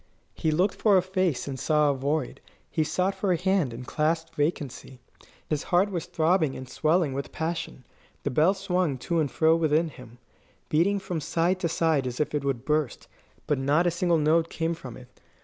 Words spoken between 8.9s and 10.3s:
to and fro within him,